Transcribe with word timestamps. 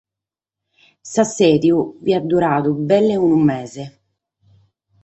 S’assèdiu 1.11 1.77
fiat 2.03 2.23
duradu 2.31 2.71
belle 2.89 3.15
unu 3.25 3.37
mese. 3.47 3.85